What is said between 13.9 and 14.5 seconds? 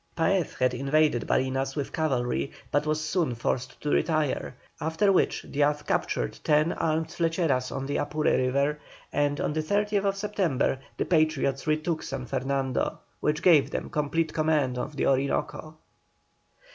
complete